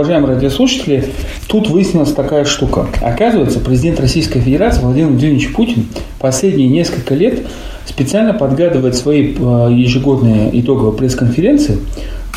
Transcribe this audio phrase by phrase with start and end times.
[0.00, 1.04] уважаемые радиослушатели,
[1.46, 2.86] тут выяснилась такая штука.
[3.02, 5.88] Оказывается, президент Российской Федерации Владимир Владимирович Путин
[6.18, 7.40] последние несколько лет
[7.84, 11.76] специально подгадывает свои э, ежегодные итоговые пресс-конференции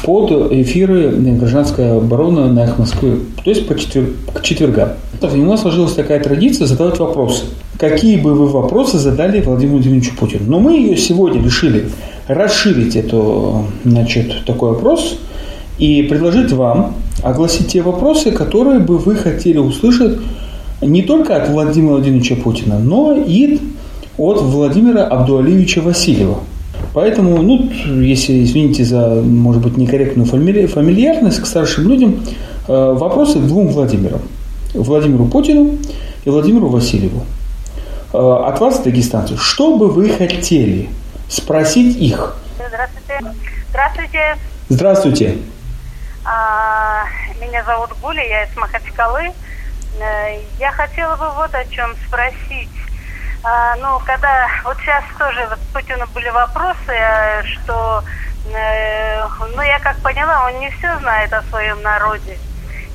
[0.03, 4.09] под эфиры гражданской обороны на их Москвы, то есть по четвер...
[4.33, 4.89] к четвергам.
[5.21, 7.45] У него сложилась такая традиция задавать вопросы.
[7.79, 10.43] Какие бы вы вопросы задали Владимиру Владимировичу Путину?
[10.47, 11.85] Но мы ее сегодня решили
[12.27, 15.17] расширить эту, значит, такой вопрос
[15.77, 20.19] и предложить вам огласить те вопросы, которые бы вы хотели услышать
[20.81, 23.59] не только от Владимира Владимировича Путина, но и
[24.17, 26.39] от Владимира Абдуалиевича Васильева.
[26.93, 27.69] Поэтому, ну,
[28.01, 32.23] если, извините за, может быть, некорректную фамильярность к старшим людям,
[32.67, 34.21] э, вопросы к двум Владимирам.
[34.73, 35.77] Владимиру Путину
[36.25, 37.23] и Владимиру Васильеву.
[38.13, 38.17] Э,
[38.47, 40.89] от вас, дагестанцы, что бы вы хотели
[41.29, 42.35] спросить их?
[42.57, 43.35] Здравствуйте.
[43.69, 44.37] Здравствуйте.
[44.69, 45.35] Здравствуйте.
[46.25, 47.05] А,
[47.39, 49.33] меня зовут Гуля, я из Махачкалы.
[49.99, 52.69] Э, я хотела бы вот о чем спросить.
[53.43, 58.03] А, ну, когда вот сейчас тоже вот Путину были вопросы, э, что,
[58.53, 62.37] э, ну, я как поняла, он не все знает о своем народе.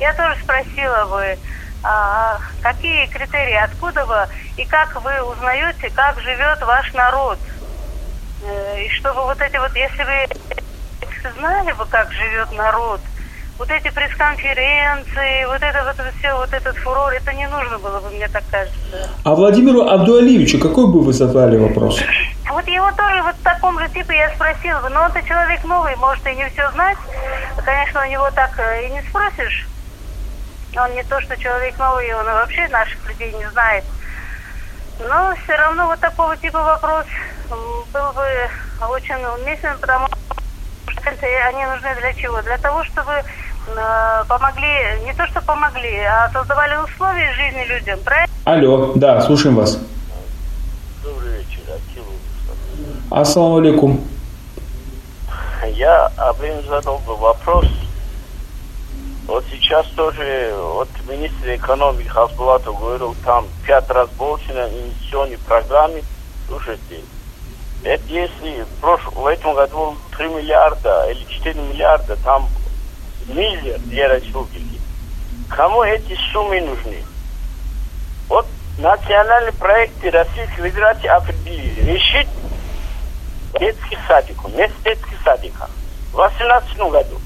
[0.00, 1.38] Я тоже спросила бы,
[1.82, 7.38] а, какие критерии, откуда вы и как вы узнаете, как живет ваш народ.
[8.42, 13.00] Э, и чтобы вот эти вот, если вы знали бы, как живет народ,
[13.58, 18.10] вот эти пресс-конференции, вот это вот все, вот этот фурор, это не нужно было бы,
[18.10, 18.78] мне так кажется.
[19.24, 22.00] А Владимиру Абдуалиевичу какой бы вы задали вопрос?
[22.48, 25.96] Вот его тоже вот в таком же типе я спросила бы, но он-то человек новый,
[25.96, 26.96] может и не все знать.
[27.64, 29.66] Конечно, у него так э, и не спросишь.
[30.76, 33.84] Он не то, что человек новый, он вообще наших людей не знает.
[35.00, 37.06] Но все равно вот такого типа вопрос
[37.50, 42.40] был бы очень уместен, потому что они нужны для чего?
[42.42, 43.22] Для того, чтобы
[44.28, 48.32] помогли, не то что помогли, а создавали условия жизни людям, правильно?
[48.44, 49.78] Алло, да, слушаем вас.
[51.02, 52.04] Добрый вечер, Акил.
[53.10, 54.04] Ассаламу алейкум.
[55.74, 57.66] Я Абрин задал бы вопрос.
[59.26, 66.02] Вот сейчас тоже, вот министр экономики Хасбулатов говорил, там пять раз больше на инвестиционной программе.
[66.46, 67.02] Слушайте,
[67.84, 72.48] это если в, прошлом, в этом году 3 миллиарда или 4 миллиарда, там
[73.28, 74.80] миллион для республики.
[75.48, 77.02] Кому эти суммы нужны?
[78.28, 78.46] Вот
[78.78, 81.92] национальные проекты Российской Федерации определили.
[81.92, 82.28] Решить
[83.58, 85.68] детский садик, вместо детских садика
[86.12, 87.20] в 2018 году.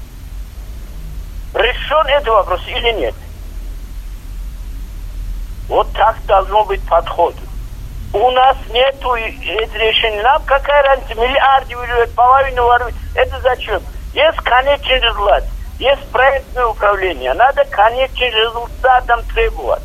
[1.53, 3.15] Решен этот вопрос или нет?
[5.67, 7.35] Вот так должно быть подход.
[8.13, 10.21] У нас нету решения.
[10.21, 12.95] Нам какая разница, миллиарды выливают, половину воруют.
[13.15, 13.81] Это зачем?
[14.13, 15.43] Есть конечный результат.
[15.83, 17.33] Есть проектное управление.
[17.33, 19.83] Надо конечный результатом требовать.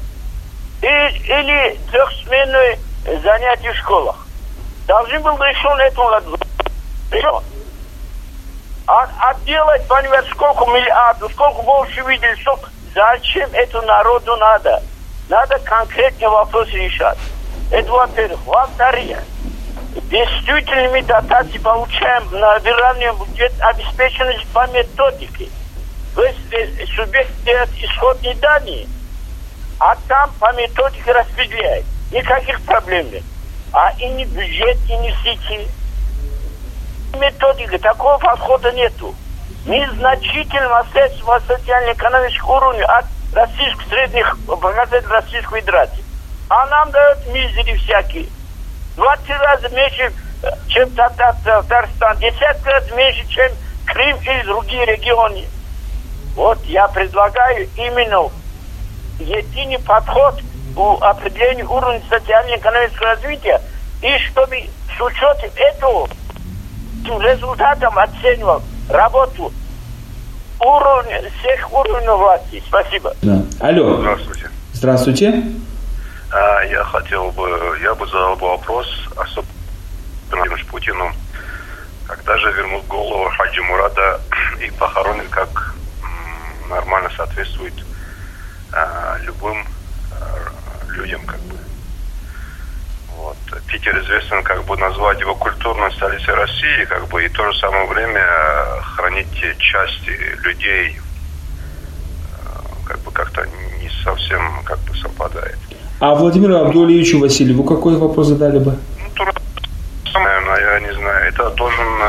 [0.81, 2.79] И, или трехсменные
[3.21, 4.29] занятия в школах.
[4.87, 6.39] Должен был решен этому году.
[7.11, 7.43] Решен.
[8.87, 12.71] А, а делать, понимаешь, сколько миллиардов, сколько больше видели, сколько...
[12.95, 14.81] Зачем это народу надо?
[15.29, 17.19] Надо конкретные вопросы решать.
[17.73, 18.39] Это во-первых.
[18.47, 19.19] Во-вторых,
[20.05, 25.49] действительными дотации получаем на федеральный бюджет обеспеченность по методике.
[26.97, 28.87] Субъект делает исходные данные,
[29.79, 31.85] а там по методике распределяет.
[32.11, 33.23] Никаких проблем нет.
[33.73, 35.69] А и не бюджет, и не сети.
[37.17, 39.15] Методика, такого подхода нету.
[39.67, 46.05] Незначительного средства социально-экономического уровня от российских средних показателей Российской Федерации.
[46.49, 48.27] А нам дают мизери всякие.
[48.97, 50.13] 20 раз меньше,
[50.43, 53.53] э, чем Татарстан, 10 раз меньше, чем
[53.87, 55.47] Крым или другие регионы.
[56.39, 58.31] Вот я предлагаю именно
[59.19, 60.41] единый подход
[60.77, 63.61] у определения уровня социально-экономического развития,
[64.01, 64.55] и чтобы
[64.97, 66.09] с учетом этого
[67.05, 69.53] результатом оценивал работу
[70.61, 72.63] уровня, всех уровней власти.
[72.69, 73.13] Спасибо.
[73.21, 73.43] Да.
[73.59, 73.97] Алло.
[73.97, 74.51] Здравствуйте.
[74.75, 75.43] Здравствуйте.
[76.31, 78.87] А, я хотел бы, я бы задал бы вопрос
[79.17, 81.11] особенно Путину,
[82.07, 84.21] когда же вернут голову Хаджи Мурада
[84.65, 85.75] и похоронят как
[86.69, 87.75] нормально соответствует
[88.73, 89.67] э, любым
[90.13, 91.57] э, людям, как бы.
[93.17, 93.37] Вот.
[93.67, 97.59] Питер известен, как бы назвать его культурной столицей России, как бы, и в то же
[97.59, 98.25] самое время
[98.83, 100.11] хранить части
[100.45, 103.47] людей, э, как бы как-то
[103.81, 105.59] не совсем как бы совпадает.
[106.01, 108.79] А Владимиру Абдулевичу Васильеву какой вопрос задали бы?
[109.03, 111.29] Ну, то наверное, я не знаю.
[111.29, 112.03] Это должен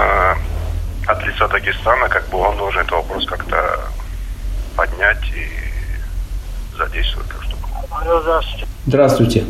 [1.07, 3.79] от лица Дагестана, как бы он должен этот вопрос как-то
[4.79, 7.69] поднять и задействовать как штуку.
[7.91, 8.67] Алло, здравствуйте.
[8.85, 9.45] Здравствуйте.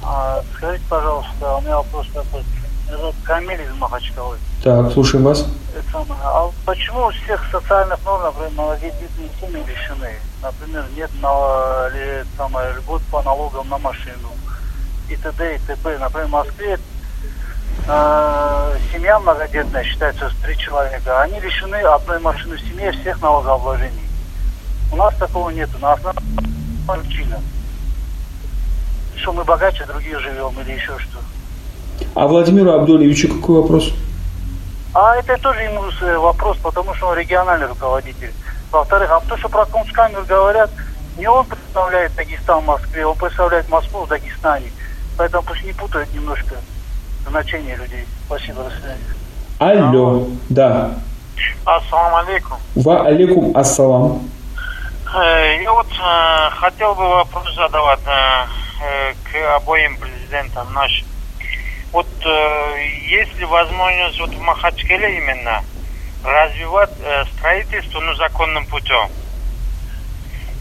[0.00, 2.44] А, скажите, пожалуйста, у меня вопрос такой.
[2.86, 4.36] Меня зовут Камиль из Махачкалы.
[4.62, 5.46] Так, слушаем вас.
[5.76, 9.08] Это а почему у всех социальных норм, например, малодетные
[9.40, 10.20] семьи лишены?
[10.40, 14.28] Например, нет на, ли, самое, льгот по налогам на машину
[15.08, 15.56] и т.д.
[15.56, 15.98] и т.п.
[15.98, 16.78] Например, в Москве
[17.86, 21.22] э, семья многодетная считается три человека.
[21.22, 24.08] Они лишены одной машины в семье всех налогообложений.
[24.92, 25.68] У нас такого нет.
[25.74, 25.98] У нас
[26.86, 27.40] причина.
[29.16, 31.18] Что мы богаче других живем или еще что.
[32.14, 33.92] А Владимиру Абдулевичу какой вопрос?
[34.94, 38.32] А это тоже ему э, вопрос, потому что он региональный руководитель.
[38.70, 40.70] Во-вторых, а то, что про Кунцкамер говорят,
[41.16, 44.70] не он представляет Дагестан в Москве, он представляет Москву в Дагестане.
[45.16, 46.56] Поэтому пусть не путают немножко
[47.28, 48.06] значение людей.
[48.26, 48.98] Спасибо, до свидания.
[49.58, 50.94] Алло, да.
[51.64, 52.58] Ассаламу алейкум.
[52.76, 54.30] Ва алейкум ассалам.
[55.14, 58.46] Э, Я вот э, хотел бы вопрос задавать э,
[58.82, 61.06] э, к обоим президентам нашим.
[61.92, 65.62] Вот э, есть ли возможность вот в Махачкале именно
[66.24, 69.08] развивать э, строительство ну, законным путем?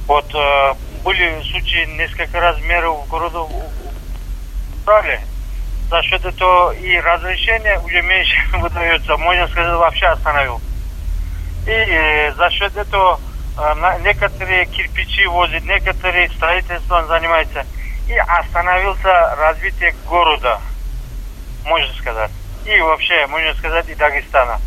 [0.08, 0.74] Вот э,
[1.04, 3.50] были случаи несколько раз меры в городу
[4.86, 5.20] брали.
[5.94, 10.60] За счет этого и разрешение уже меньше выдается, можно сказать, вообще остановил.
[11.68, 13.20] И э, за счет этого
[13.60, 17.64] э, некоторые кирпичи возят, некоторые строительством занимаются.
[18.08, 20.60] И остановился развитие города,
[21.64, 22.32] можно сказать.
[22.66, 24.60] И вообще, можно сказать, и Дагестана.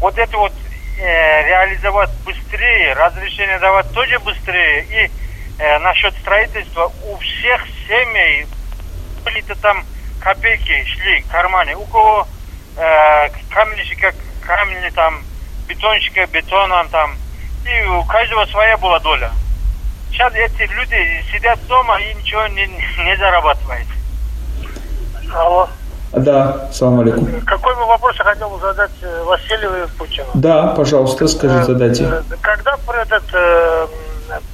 [0.00, 0.54] Вот это вот
[0.98, 4.82] э, реализовать быстрее, разрешение давать тоже быстрее.
[4.84, 5.10] И
[5.58, 8.46] э, насчет строительства у всех семей
[9.26, 9.84] были-то там
[10.24, 11.76] копейки шли в кармане.
[11.76, 12.26] У кого
[12.76, 15.22] э, каменщика камни там,
[15.68, 17.14] бетонщика бетоном там.
[17.64, 19.30] И у каждого своя была доля.
[20.10, 23.86] Сейчас эти люди сидят дома и ничего не, не зарабатывают.
[25.34, 25.68] Алло.
[26.12, 27.40] Да, салам алейкум.
[27.42, 30.28] Какой бы вопрос я хотел бы задать э, Васильеву и Путину?
[30.34, 32.04] Да, пожалуйста, скажите, задайте.
[32.04, 33.86] Э, Когда этот, э,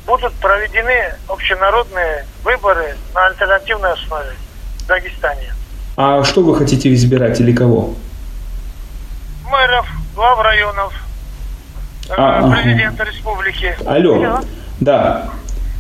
[0.06, 4.30] будут проведены общенародные выборы на альтернативной основе
[4.78, 5.52] в Дагестане?
[6.02, 7.92] А что вы хотите избирать или кого?
[9.50, 10.94] Мэров, глав районов,
[12.08, 12.52] э, А, ага.
[12.56, 13.76] президента республики.
[13.84, 14.14] Алло.
[14.14, 14.40] Алло.
[14.80, 15.28] Да.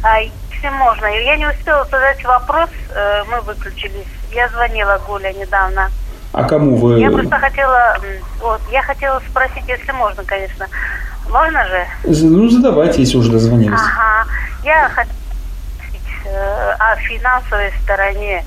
[0.02, 4.08] А, если можно, я не успела задать вопрос, э, мы выключились.
[4.30, 5.90] Я звонила Гуля недавно.
[6.34, 7.00] А кому вы?
[7.00, 7.96] Я просто хотела,
[8.42, 10.66] вот, я хотела спросить, если можно, конечно.
[11.30, 11.86] Можно же?
[12.04, 13.72] Ну, задавайте, если уже дозвонились.
[13.72, 14.28] Ага.
[14.64, 15.16] Я хотела
[15.78, 18.44] спросить э, о финансовой стороне.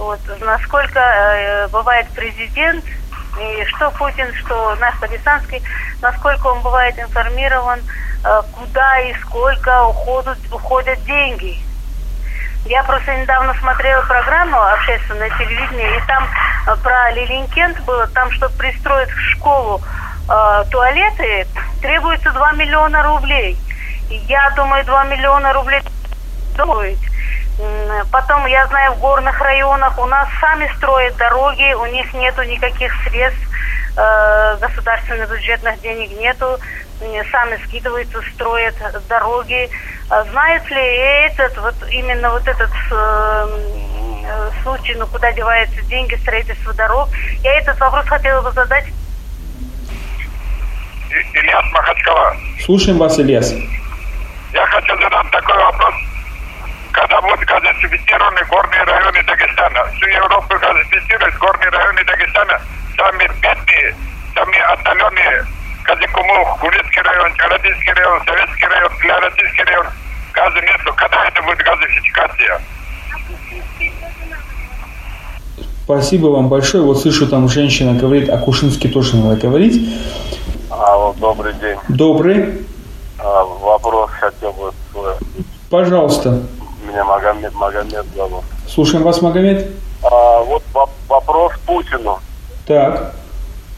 [0.00, 2.82] Вот, насколько э, бывает президент,
[3.38, 5.62] и что Путин, что наш Дагестанский,
[6.00, 7.80] насколько он бывает информирован,
[8.24, 11.58] э, куда и сколько уходят, уходят деньги.
[12.64, 16.26] Я просто недавно смотрела программу общественное телевидение, и там
[16.66, 19.82] э, про Лилинкент было, там, чтобы пристроить в школу
[20.30, 21.46] э, туалеты,
[21.82, 23.54] требуется 2 миллиона рублей.
[24.08, 25.82] И я думаю, 2 миллиона рублей
[26.54, 26.98] стоит.
[28.10, 32.92] Потом, я знаю, в горных районах у нас сами строят дороги, у них нету никаких
[33.04, 33.42] средств,
[33.96, 36.58] э, государственных бюджетных денег нету,
[37.30, 38.74] сами скидываются, строят
[39.08, 39.68] дороги.
[40.08, 40.82] А Знает ли
[41.26, 43.48] этот, вот именно вот этот э,
[44.62, 47.08] случай, ну куда деваются деньги, строительство дорог?
[47.42, 48.86] Я этот вопрос хотела бы задать
[51.10, 52.36] Ильяс Махачкала.
[52.64, 53.52] Слушаем вас, Ильяс.
[54.52, 55.94] Я хочу задать такой вопрос.
[56.92, 57.44] Когда будут
[57.80, 62.60] газифицированы горные районы Дагестана, всю Европу газифицируют горные районы Дагестана,
[62.96, 63.94] самые бедные,
[64.34, 65.44] самые отдаленные,
[65.84, 69.86] Казикумух, Гулецкий район, Каратинский район, Советский район, Кляротинский район,
[70.34, 70.92] газа нету.
[70.94, 72.60] Когда это будет газификация?
[75.84, 76.84] Спасибо вам большое.
[76.84, 79.80] Вот слышу, там женщина говорит, о Кушинске тоже надо говорить.
[80.70, 81.76] Алло, добрый день.
[81.88, 82.66] Добрый.
[83.18, 85.14] А, вопрос хотел бы свой.
[85.68, 86.42] Пожалуйста.
[86.90, 88.44] Меня Магомед, Магомед зовут.
[88.68, 89.70] Слушаем вас, Магомед.
[90.02, 92.18] А, вот воп- вопрос Путину.
[92.66, 93.14] Так.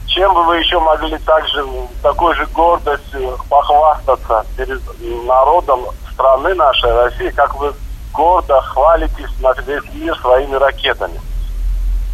[0.07, 1.63] Чем бы вы еще могли также
[2.01, 4.81] такой же гордостью похвастаться перед
[5.27, 7.71] народом страны нашей, России, как вы
[8.13, 11.19] гордо хвалитесь на весь мир своими ракетами?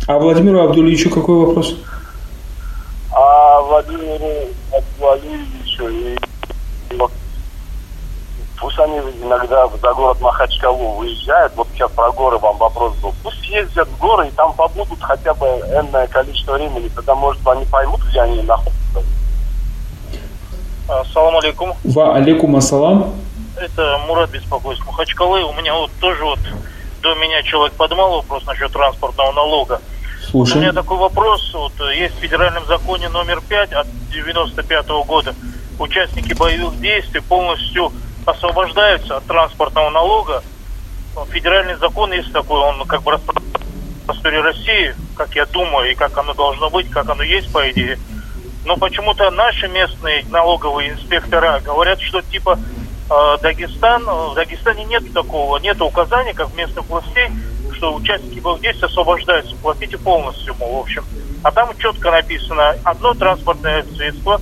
[0.08, 1.76] А Владимиру Абдулевичу какой вопрос?
[3.14, 4.50] А Владимиру
[5.00, 6.18] Владимировичу и,
[8.60, 13.48] пусть они иногда за город Махачкалу выезжают, вот сейчас про горы вам вопрос был, пусть
[13.48, 18.02] ездят в горы и там побудут хотя бы энное количество времени, тогда, может, они поймут,
[18.10, 19.04] где они находятся.
[20.88, 21.74] Ассаламу алейкум.
[21.84, 23.14] Ва алейкум ассалам.
[23.58, 25.44] Это Мурат беспокоит Махачкалы.
[25.44, 26.40] У меня вот тоже вот
[27.02, 29.82] до меня человек поднимал вопрос насчет транспортного налога.
[30.34, 31.54] У меня такой вопрос.
[31.54, 35.36] Вот э, есть в федеральном законе номер 5 от 95 года.
[35.78, 37.92] Участники боевых действий полностью
[38.30, 40.44] освобождаются от транспортного налога.
[41.16, 45.96] Ну, Федеральный закон есть такой, он как бы распространен в России, как я думаю, и
[45.96, 48.00] как оно должно быть, как оно есть, по идее.
[48.66, 52.60] Но почему-то наши местные налоговые инспектора говорят, что типа
[53.10, 57.30] э, Дагестан, э, в Дагестане нет такого, нет указания, как местных властей,
[57.74, 61.06] что участники действий освобождаются, платите полностью, мол, в общем.
[61.42, 64.42] А там четко написано, одно транспортное средство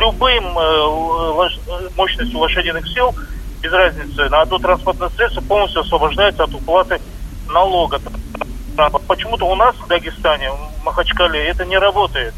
[0.00, 1.48] любым э,
[1.96, 3.14] мощностью лошадиных сил,
[3.62, 7.00] без разницы, на одно транспортное средство полностью освобождается от уплаты
[7.48, 8.00] налога.
[9.08, 12.34] Почему-то у нас в Дагестане, в Махачкале, это не работает.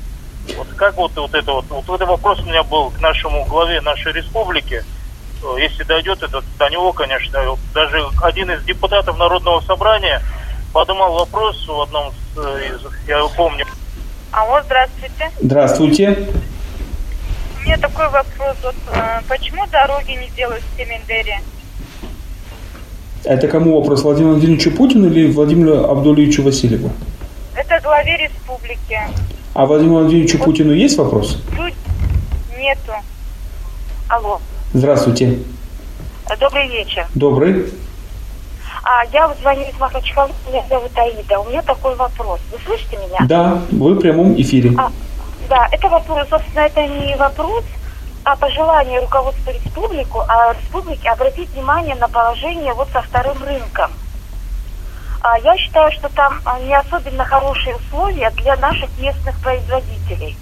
[0.57, 3.81] Вот как вот, вот это вот, вот этот вопрос у меня был к нашему главе
[3.81, 4.85] нашей республики.
[5.43, 10.23] Э, Если дойдет это до него, конечно, даже один из депутатов Народного собрания
[10.73, 13.67] поднимал вопрос в одном из, э, из- я его помню,
[14.31, 15.31] Алло, здравствуйте.
[15.41, 16.29] Здравствуйте.
[17.69, 18.57] Меня такой вопрос.
[18.63, 21.39] Вот, э, почему дороги не делают в Семендере?
[23.25, 24.05] Это кому вопрос?
[24.05, 26.91] Владимиру Владимировичу Путину или Владимиру Абдулевичу Васильеву?
[27.55, 28.99] Это главе республики.
[29.53, 31.43] А Владимиру Владимировичу Путину есть вопрос?
[32.59, 32.93] Нету.
[34.09, 34.41] Алло.
[34.73, 35.39] Здравствуйте.
[36.41, 37.07] Добрый вечер.
[37.15, 37.67] Добрый.
[38.83, 41.41] А, я вот звоню из Махачкалы, меня зовут Аида.
[41.41, 42.41] У меня такой вопрос.
[42.51, 43.27] Вы слышите меня?
[43.29, 44.73] Да, вы в прямом эфире.
[44.79, 44.91] А,
[45.49, 47.65] да, это вопрос, собственно, это не вопрос,
[48.25, 53.91] а пожелание руководства республику, а республики обратить внимание на положение вот со вторым рынком.
[55.21, 60.37] А, я считаю, что там а, не особенно хорошие условия для наших местных производителей.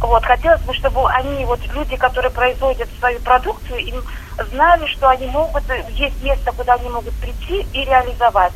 [0.00, 4.02] Вот, хотелось бы, чтобы они, вот люди, которые производят свою продукцию, им
[4.50, 8.52] знали, что они могут, есть место, куда они могут прийти и реализовать.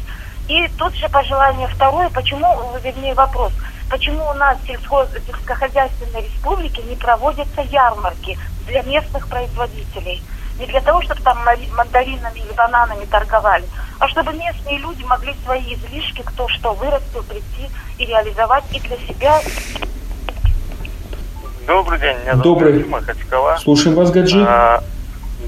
[0.49, 2.47] И тут же пожелание второе, почему,
[2.83, 3.53] вернее вопрос,
[3.91, 10.23] почему у нас в сельскохозяйственной республике не проводятся ярмарки для местных производителей?
[10.59, 11.39] Не для того, чтобы там
[11.77, 13.65] мандаринами или бананами торговали,
[13.99, 18.97] а чтобы местные люди могли свои излишки, кто что вырастил, прийти и реализовать и для
[18.97, 19.41] себя,
[21.67, 22.73] Добрый день, меня зовут Добрый.
[22.75, 23.57] Гаджи Махачкала.
[23.59, 24.41] Слушаем вас, Гаджи.
[24.47, 24.85] А,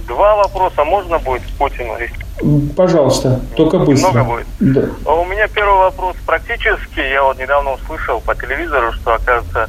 [0.08, 1.96] два вопроса можно будет Путину?
[2.76, 4.10] Пожалуйста, только быстро.
[4.10, 4.46] Много будет.
[4.60, 4.82] Да.
[5.04, 7.00] А У меня первый вопрос практически.
[7.00, 9.68] Я вот недавно услышал по телевизору, что, оказывается,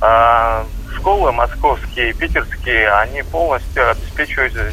[0.00, 0.64] а,
[0.96, 4.70] школы московские, питерские, они полностью обеспечиваются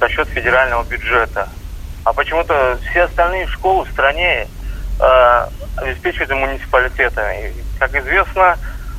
[0.00, 1.48] за счет федерального бюджета.
[2.04, 4.46] А почему-то все остальные школы в стране
[5.00, 7.48] а, обеспечиваются муниципалитетами.
[7.48, 8.56] И, как известно,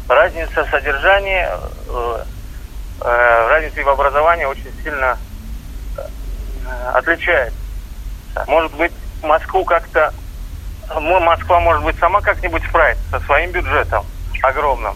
[0.08, 1.46] разница в содержании,
[1.90, 2.24] э,
[3.02, 5.18] э, разница в образовании очень сильно
[5.98, 6.02] э,
[8.36, 8.52] отличается.
[8.52, 8.92] Может быть,
[9.24, 10.14] Москву как-то...
[10.96, 14.06] Москва, может быть, сама как-нибудь справится со своим бюджетом
[14.42, 14.96] огромным,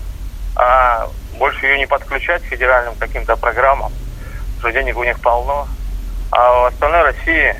[0.55, 3.91] а больше ее не подключать к федеральным каким-то программам,
[4.59, 5.67] что денег у них полно,
[6.31, 7.55] а в остальной России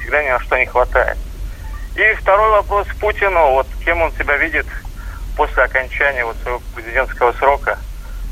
[0.00, 1.18] всегда ни на что не хватает.
[1.96, 4.66] И второй вопрос Путину, вот кем он себя видит
[5.36, 7.78] после окончания вот своего президентского срока,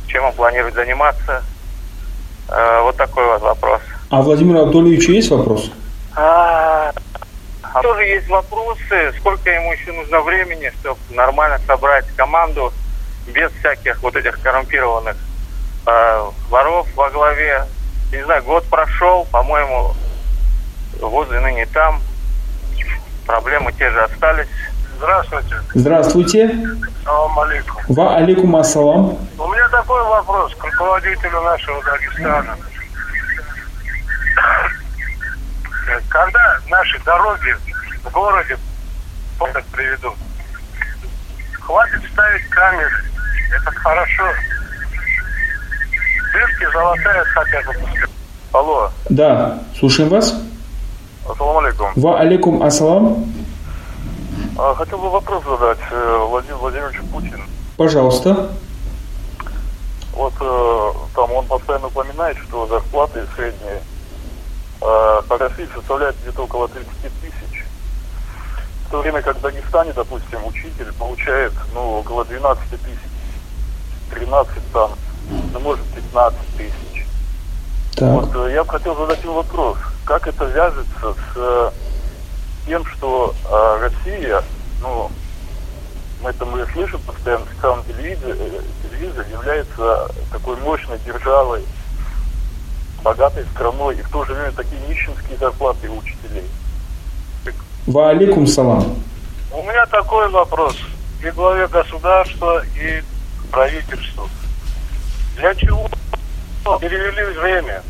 [0.07, 1.43] чем он планирует заниматься.
[2.49, 3.81] Э, вот такой вот вопрос.
[4.11, 5.71] А Владимиру Абдулевичу есть вопрос?
[6.17, 6.53] А,
[7.75, 12.73] а тоже есть вопросы, сколько ему еще нужно времени, чтобы нормально собрать команду
[13.26, 15.16] без всяких вот этих коррумпированных
[15.87, 17.64] э, воров во главе.
[18.12, 19.93] Не знаю, год прошел, по-моему,
[21.00, 22.00] возле ныне там.
[23.26, 24.47] Проблемы те же остались.
[24.99, 25.57] Здравствуйте.
[25.75, 26.61] Здравствуйте.
[27.02, 27.83] Салам алейкум.
[27.88, 29.19] Ва алейкум ассалам.
[29.37, 32.57] У меня такой вопрос к руководителю нашего Дагестана.
[36.09, 37.57] Когда наши дороги
[38.05, 38.57] в городе
[39.38, 40.14] порядок приведут?
[41.61, 43.05] Хватит ставить камеры.
[43.53, 44.25] Это хорошо.
[46.33, 47.75] Дырки золотая хотя бы.
[48.53, 50.35] Алло, Да, слушаем вас.
[51.29, 51.93] ассаламу алейкум.
[51.97, 53.33] Ва алейкум ассалам.
[54.57, 57.43] А, хотел бы вопрос задать э, Владимиру Владимировичу Путину.
[57.76, 58.50] Пожалуйста.
[60.12, 63.81] Вот э, там он постоянно упоминает, что зарплаты средние
[64.85, 67.64] по России составляют где-то около 30 тысяч.
[68.87, 72.99] В то время как в Дагестане, допустим, учитель получает ну, около 12 тысяч,
[74.11, 74.93] 13 там,
[75.53, 77.07] ну, может 15 тысяч.
[77.97, 78.09] Так.
[78.11, 81.71] Вот э, я бы хотел задать ему вопрос, как это вяжется с э,
[82.67, 84.43] тем, что э, Россия,
[84.83, 85.11] ну,
[86.23, 91.64] это мы слышим постоянно, специальный телевизор, э, телевизор является такой мощной державой,
[93.04, 96.49] богатой страной, и в то же время такие нищенские зарплаты у учителей.
[97.87, 98.96] Ва алейкум салам.
[99.52, 100.76] У меня такой вопрос
[101.23, 103.02] и главе государства, и
[103.52, 104.28] правительству.
[105.37, 105.87] Для чего
[106.80, 107.82] перевели время?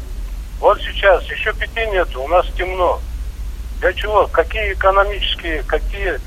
[0.58, 3.00] Вот сейчас еще пяти нет, у нас темно.
[3.80, 4.26] Для чего?
[4.26, 6.18] Какие экономические, какие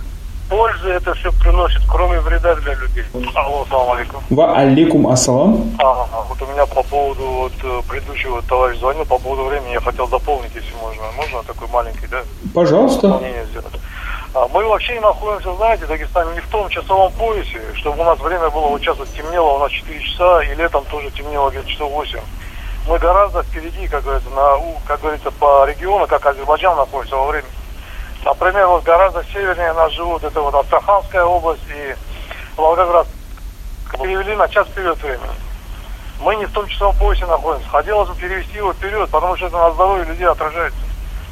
[0.50, 3.04] пользы это все приносит, кроме вреда для людей?
[3.36, 4.22] Алло, салам алейкум.
[4.30, 5.76] Ва алейкум ассалам.
[5.80, 9.82] А, вот у меня по поводу вот э, предыдущего товарища звонил, по поводу времени я
[9.82, 11.04] хотел дополнить, если можно.
[11.16, 12.22] Можно такой маленький, да?
[12.54, 13.08] Пожалуйста.
[13.08, 13.74] дополнение сделать.
[14.34, 18.20] А, Мы вообще находимся, знаете, в Дагестане не в том часовом поясе, чтобы у нас
[18.20, 21.68] время было, вот сейчас вот темнело у нас 4 часа, и летом тоже темнело где-то
[21.70, 22.20] часов 8.
[22.88, 27.48] Мы гораздо впереди, как говорится, на, как говорится, по региону, как Азербайджан находится во время.
[28.28, 31.96] Например, вот гораздо севернее нас живут, это вот Астраханская область и
[32.58, 33.08] Волгоград.
[33.94, 35.32] Перевели на час вперед времени.
[36.20, 37.70] Мы не в том часовом поясе находимся.
[37.70, 40.78] Хотелось бы перевести его вперед, потому что это на здоровье людей отражается.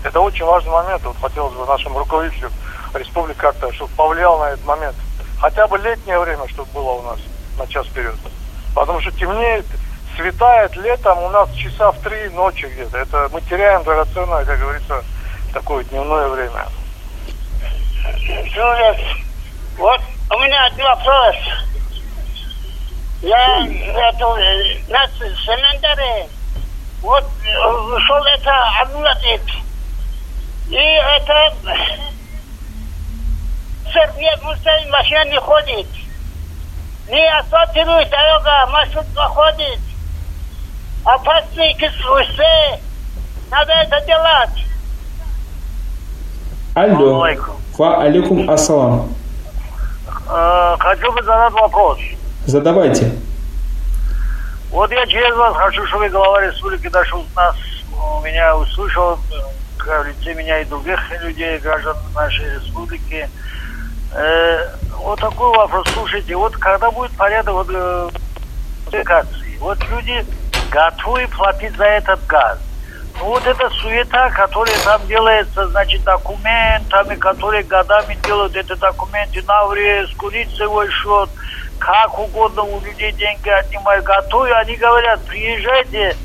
[0.06, 1.04] Это очень важный момент.
[1.04, 2.50] Вот хотелось бы нашему руководителю
[2.94, 4.96] республики как-то, чтобы повлиял на этот момент.
[5.42, 7.20] Хотя бы летнее время, чтобы было у нас
[7.60, 8.16] на час вперед.
[8.74, 9.66] Потому что темнеет,
[10.16, 12.98] светает летом у нас часа в три ночи где-то.
[12.98, 15.04] Это мы теряем драгоценное, как говорится,
[15.54, 16.66] такое дневное время.
[18.54, 18.98] Жулик,
[19.78, 21.36] вот у меня один вопрос.
[23.22, 26.28] Я это, э, нас в Семендаре,
[27.02, 29.42] вот э, шел это Абдулатик.
[30.70, 31.54] И это
[33.94, 35.88] Сергей Мустаин машина не ходит.
[37.08, 39.80] Не асфальтирует дорога, маршрутка ходит.
[41.06, 42.82] Опасные кислусы.
[43.52, 44.66] Надо это делать.
[46.74, 47.24] Алло.
[47.78, 49.14] Ва алейкум ассалам.
[50.30, 52.00] Э, Хочу бы задать вопрос.
[52.46, 53.12] Задавайте.
[54.72, 57.56] Вот я через вас хочу, чтобы глава республики дошел нас,
[58.24, 63.30] меня услышал, э, в лице меня и других людей, граждан нашей республики.
[64.14, 65.88] Э, вот такой вопрос.
[65.94, 68.10] Слушайте, вот когда будет порядок вот, э,
[69.60, 70.26] вот люди
[70.72, 72.58] готовы платить за этот газ.
[73.18, 79.66] Ну вот эта суета, которая там делается, значит, документами, которые годами делают эти документы на
[79.68, 81.30] врез, курицевой счет,
[81.80, 86.16] как угодно у людей деньги отнимают, готовы, они говорят, приезжайте,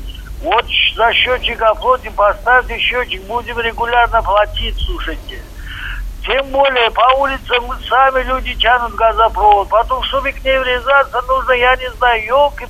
[0.41, 5.39] вот за счетчик оплатим, поставьте счетчик, будем регулярно платить, слушайте.
[6.25, 9.69] Тем более по улицам сами люди тянут газопровод.
[9.69, 12.67] Потом, чтобы к ней врезаться, нужно, я не знаю, елки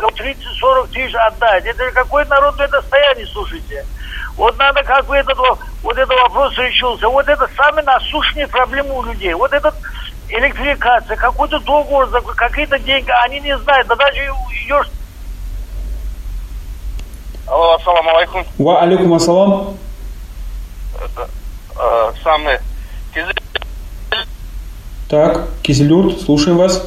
[0.00, 1.64] 30-40 тысяч отдать.
[1.66, 3.84] Это какое народное достояние, слушайте.
[4.36, 7.08] Вот надо, как бы этот, во- вот этот вопрос решился.
[7.08, 9.34] Вот это самые насущные проблемы у людей.
[9.34, 9.74] Вот этот
[10.28, 13.86] электрификация, какой-то договор, какие-то деньги, они не знают.
[13.88, 14.18] Да даже
[14.64, 14.88] идешь...
[17.46, 18.46] Алло, ассаламу алейкум.
[18.58, 19.76] Ва алейкум ассалам.
[21.04, 21.28] Это,
[21.78, 22.58] э, самый
[25.08, 26.86] Так, Кизилюрт, слушаем вас.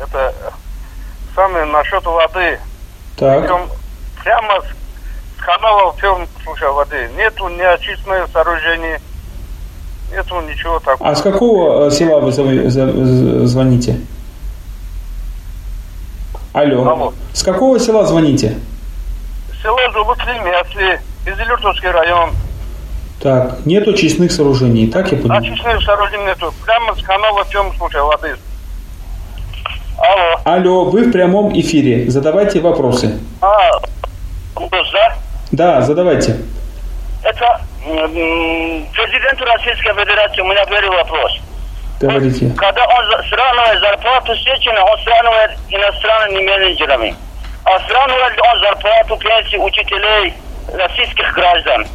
[0.00, 0.32] это
[1.34, 2.58] самый насчет воды.
[3.16, 3.68] Так, Причем
[4.22, 4.84] прямо с
[5.38, 7.10] с канала в чем слушай, воды.
[7.16, 8.96] Нету ни очистных сооружений,
[10.10, 11.10] нету ничего такого.
[11.10, 14.00] а с какого э, села вы звоните?
[16.52, 16.88] Алло.
[16.88, 17.12] Алло.
[17.32, 18.58] С какого села звоните?
[19.62, 22.30] Село Зубусли, Мясли, Изелюртовский район.
[23.20, 25.42] Так, нет очистных сооружений, так я понимаю?
[25.42, 26.52] Очистных сооружений нету.
[26.64, 28.36] Прямо с канала в чем слушай, воды.
[29.98, 30.40] Алло.
[30.44, 32.10] Алло, вы в прямом эфире.
[32.10, 33.18] Задавайте вопросы.
[33.40, 33.70] А,
[34.70, 35.14] да?
[35.52, 36.36] Да, задавайте.
[37.22, 41.32] Это м, президенту Российской Федерации у меня первый вопрос.
[42.00, 42.50] Говорите.
[42.56, 47.14] Когда он сравнивает зарплату Сечина, он сравнивает иностранными менеджерами.
[47.64, 50.34] А сравнивает ли он зарплату пенсии учителей
[50.74, 51.86] российских граждан?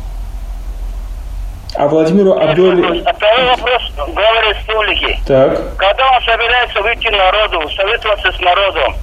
[1.76, 3.04] А Владимиру Абдуали...
[3.06, 5.20] А Второй вопрос главы республики.
[5.26, 8.96] Так, Когда он собирается выйти народу, советоваться с народом?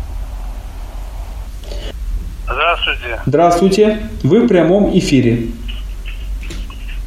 [2.44, 3.20] Здравствуйте.
[3.26, 4.09] здравствуйте.
[4.22, 5.48] Вы в прямом эфире.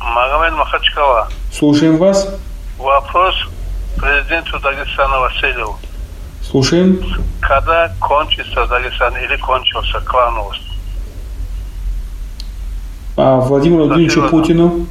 [0.01, 1.29] Магомед Махачкала.
[1.53, 2.27] Слушаем вас.
[2.77, 3.35] Вопрос
[3.97, 5.77] президенту Дагестана Васильеву.
[6.41, 6.99] Слушаем.
[7.41, 10.61] Когда кончится Дагестан или кончился клановость?
[13.17, 14.29] А Владимиру Владимировичу.
[14.29, 14.87] Путину.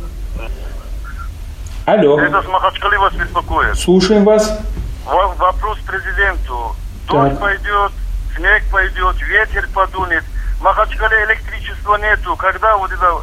[1.93, 3.75] Алло, с Махачкалы вас беспокоит.
[3.77, 4.61] слушаем вас.
[5.07, 6.77] Во- Вопрос президенту.
[7.09, 7.31] Так.
[7.31, 7.93] Дождь пойдет,
[8.37, 10.23] снег пойдет, ветер подунет.
[10.59, 12.37] В Махачкале электричества нету.
[12.37, 13.23] Когда вот это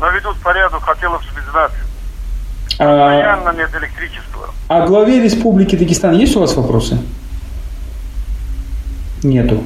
[0.00, 1.72] наведут порядок, хотелось бы знать.
[2.78, 4.48] А, Постоянно нет электричества.
[4.68, 6.98] а главе Республики Дагестан есть у вас вопросы?
[9.22, 9.62] Нету.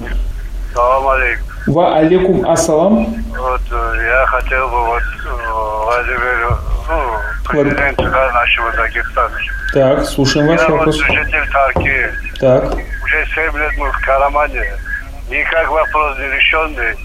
[0.75, 1.47] Салам алейкум.
[1.69, 3.05] Ва алейкум ассалам.
[3.39, 5.53] Вот э, я хотел бы вот э,
[5.85, 7.19] Владимиру, ну,
[7.53, 9.39] нашего Дагестана.
[9.73, 10.97] Так, слушаем Я вот вопрос.
[10.97, 12.11] житель Тарки.
[12.39, 14.65] Так, Уже 7 лет мы в Карамане.
[15.29, 16.97] Никак вопрос не решенный.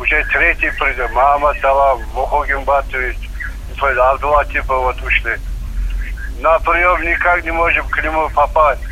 [0.00, 1.12] Уже третий президент.
[1.12, 3.16] Мама Салам, Мухогин Батович,
[3.80, 5.36] Абдулла типа вот ушли.
[6.40, 8.82] На прием никак не можем к нему попасть.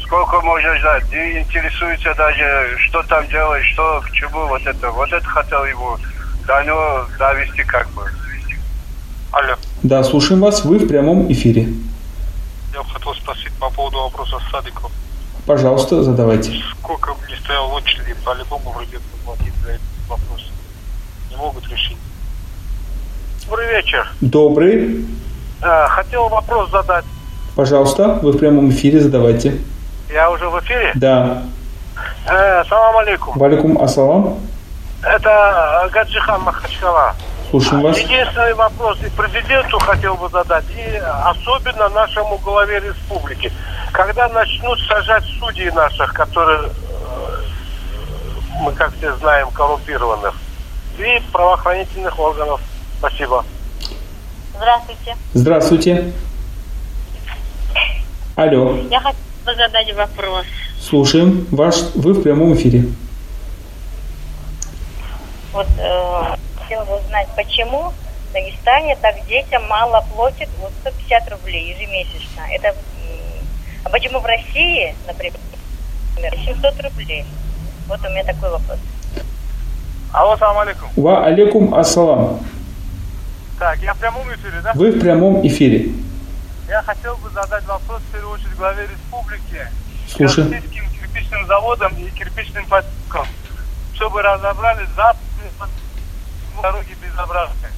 [0.00, 1.10] Сколько можно ждать?
[1.10, 4.90] Не интересуется даже, что там делать, что к чему, вот это.
[4.90, 5.98] Вот это хотел ему
[6.46, 8.08] до него довести как бы.
[9.36, 9.54] Алло.
[9.82, 10.64] да, слушаем вас.
[10.64, 11.68] Вы в прямом эфире.
[12.72, 14.90] Я бы хотел спросить по поводу вопроса с садиком.
[15.44, 16.52] Пожалуйста, задавайте.
[16.80, 20.40] Сколько бы ни стоял в очереди, по-любому придется платить за этот вопрос.
[21.30, 21.98] Не могут решить.
[23.46, 24.10] Добрый вечер.
[24.22, 25.04] Добрый.
[25.62, 27.04] Э, Хотел вопрос задать.
[27.54, 29.58] Пожалуйста, вы в прямом эфире, задавайте.
[30.10, 30.92] Я уже в эфире?
[30.94, 31.42] Да.
[32.26, 33.38] Э, салам алейкум.
[33.38, 34.38] Валикум ассалам.
[35.02, 37.14] Это Гаджихан Махачкала.
[37.50, 37.98] Слушаем вас.
[37.98, 43.52] Единственный вопрос и президенту хотел бы задать, и особенно нашему главе республики.
[43.92, 46.70] Когда начнут сажать судей наших, которые, э,
[48.62, 50.34] мы как все знаем, коррумпированных,
[50.98, 52.60] и правоохранительных органов.
[52.98, 53.44] Спасибо.
[54.56, 55.16] Здравствуйте.
[55.34, 56.12] Здравствуйте.
[58.36, 59.14] Алло, Я хотела
[59.46, 60.46] бы задать вопрос.
[60.80, 61.46] слушаем.
[61.50, 62.86] Ваш, вы в прямом эфире.
[65.52, 67.92] Вот э, хотела бы узнать, почему
[68.28, 72.42] в Дагестане так детям мало платят вот 150 рублей ежемесячно.
[72.50, 72.74] Это,
[73.84, 75.34] а почему в России, например,
[76.44, 77.24] 700 рублей?
[77.86, 78.78] Вот у меня такой вопрос.
[80.12, 80.88] Алло, салам алейкум.
[80.96, 82.40] Ва алейкум ассалам.
[83.58, 84.72] Так, я в прямом эфире, да?
[84.74, 85.92] Вы в прямом эфире.
[86.68, 89.68] Я хотел бы задать вопрос в первую очередь главе республики.
[90.08, 90.50] Слушаю.
[90.50, 93.26] Российским кирпичным заводом и кирпичным поселком,
[93.94, 95.16] чтобы разобрались за
[96.62, 97.72] дороги безобразные.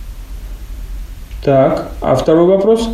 [1.43, 2.89] Так, а второй вопрос?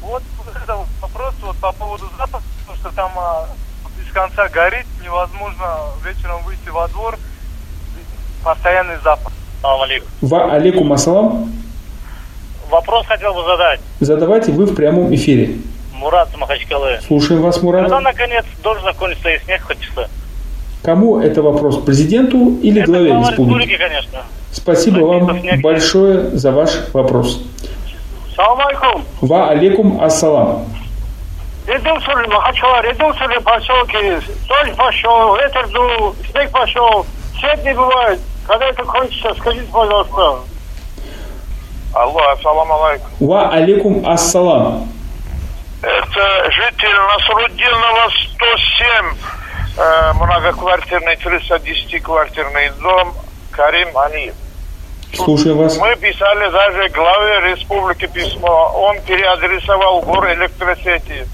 [0.00, 0.22] Вот
[0.62, 3.48] это вот вопрос вот по поводу запаха, потому что там а,
[3.98, 5.66] без конца горит, невозможно
[6.04, 7.18] вечером выйти во двор,
[8.44, 9.32] постоянный запах.
[9.62, 10.08] Салам алейкум.
[10.22, 11.52] Ва алейкум ассалам.
[12.70, 13.80] Вопрос хотел бы задать.
[13.98, 15.56] Задавайте, вы в прямом эфире.
[15.92, 17.00] Мурат Махачкалы.
[17.06, 17.82] Слушаем вас, Мурат.
[17.82, 19.90] Когда наконец должен закончиться и снег хоть?
[20.82, 21.82] Кому это вопрос?
[21.84, 23.30] Президенту или Это главе республики?
[23.40, 24.22] республики, конечно.
[24.52, 27.40] Спасибо вам большое за ваш вопрос.
[28.34, 29.04] Салам алейкум.
[29.20, 30.66] Ва алейкум ассалам.
[31.66, 37.06] Редукторы, Махачкала, редукторы поселки, дождь пошел, ветер дул, снег пошел,
[37.38, 38.18] свет не бывает.
[38.46, 40.40] Когда это кончится, скажите, пожалуйста.
[41.94, 43.08] Алло, ассаламу алейкум.
[43.20, 44.88] Ва алейкум ассалам.
[45.82, 49.16] Это житель Насруддинова 107,
[49.78, 53.14] э, многоквартирный, 310-квартирный дом,
[53.50, 54.34] Карим Алиев.
[55.14, 55.76] Слушаю вас.
[55.76, 58.72] Мы писали даже главе республики письмо.
[58.76, 61.26] Он переадресовал гор электросети.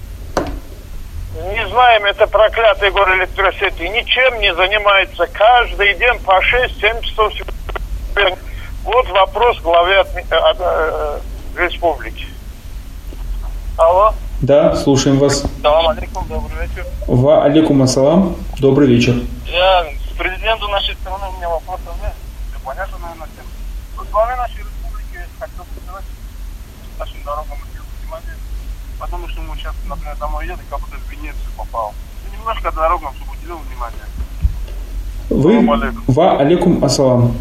[1.52, 3.82] Не знаем, это проклятый гор электросети.
[3.82, 5.26] Ничем не занимается.
[5.26, 7.32] Каждый день по 6-7 часов.
[8.84, 11.18] Вот вопрос главе от- от- э,
[11.58, 12.26] республики.
[13.76, 14.14] Алло.
[14.40, 15.44] Да, слушаем вас.
[15.62, 16.86] Салам алейкум, добрый вечер.
[17.06, 18.36] Ва алейкум ассалам.
[18.58, 19.14] Добрый вечер.
[19.46, 19.84] Я
[20.16, 22.12] президенту нашей страны, у меня вопросов нет.
[22.50, 23.44] Все понятно, наверное, всем.
[23.95, 26.04] Вот главе нашей республики хотел сказать
[26.98, 27.58] нашим дорогам
[28.00, 28.34] внимание,
[28.98, 31.94] потому что мы сейчас, например, домой едем, как будто в Венецию попал.
[32.24, 34.02] Ну, немножко дорогам, чтобы уделил внимание.
[35.28, 35.92] Вы?
[36.06, 37.36] Ва алейкум ассалам.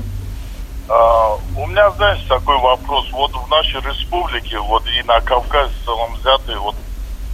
[0.88, 3.10] А, у меня, знаешь, такой вопрос.
[3.12, 6.75] Вот в нашей республике, вот и на Кавказе в целом взятые, вот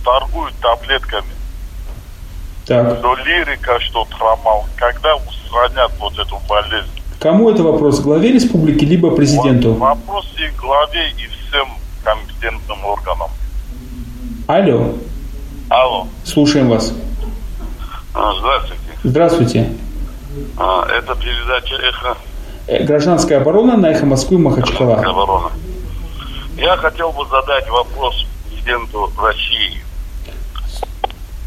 [0.04, 1.30] торгуют таблетками.
[2.66, 3.00] Так.
[3.00, 4.66] Что лирика, что трамал.
[4.76, 7.01] Когда устранят вот эту болезнь?
[7.22, 8.00] Кому это вопрос?
[8.00, 9.76] Главе республики, либо президенту?
[9.76, 11.68] Вопрос и главе, и всем
[12.04, 13.30] компетентным органам.
[14.48, 14.96] Алло,
[15.70, 16.08] Алло.
[16.24, 16.92] слушаем вас.
[18.16, 18.82] А, Здравствуйте.
[19.04, 19.72] Здравствуйте.
[20.58, 22.18] А, Это передача «Эхо
[22.66, 24.96] Э, Гражданская оборона на эхо Москвы Махачкала.
[24.96, 25.50] обороны».
[26.58, 29.84] Я хотел бы задать вопрос президенту России.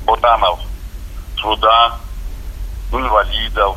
[0.06, 0.60] Буданов,
[1.36, 1.98] труда,
[2.92, 3.76] инвалидов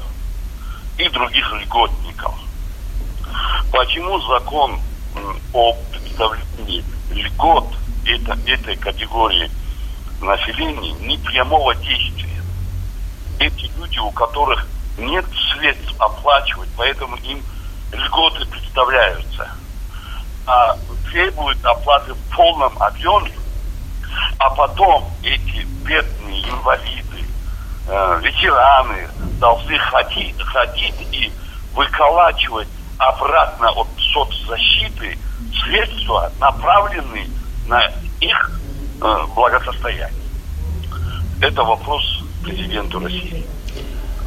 [0.97, 2.33] и других льготников.
[3.71, 4.79] Почему закон
[5.53, 7.67] о представлении льгот
[8.05, 9.49] это, этой категории
[10.21, 12.41] населения не прямого действия?
[13.39, 17.43] Эти люди, у которых нет средств оплачивать, поэтому им
[17.91, 19.49] льготы представляются.
[20.47, 20.77] А
[21.12, 23.33] требует оплаты в полном объеме,
[24.39, 27.07] а потом эти бедные инвалиды,
[27.88, 29.08] э, ветераны
[29.39, 31.32] должны ходить, ходить и
[31.76, 35.17] выколачивать обратно от соцзащиты
[35.63, 37.28] средства, направленные
[37.67, 38.60] на их
[39.02, 40.10] э, благосостояние.
[41.41, 43.45] Это вопрос президенту России.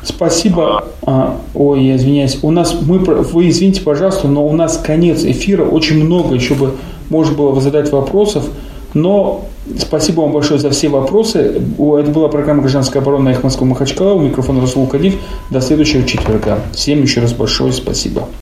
[0.02, 0.84] Спасибо.
[1.06, 2.38] А, ой, я извиняюсь.
[2.42, 5.64] У нас мы, вы извините, пожалуйста, но у нас конец эфира.
[5.64, 6.76] Очень много еще бы
[7.10, 8.44] можно было задать вопросов.
[8.94, 9.44] Но
[9.78, 11.38] спасибо вам большое за все вопросы.
[11.38, 14.14] Это была программа «Гражданская оборона» на Москву Махачкала.
[14.14, 15.18] У микрофона Расул Кадив.
[15.50, 16.60] До следующего четверга.
[16.72, 18.28] Всем еще раз большое спасибо.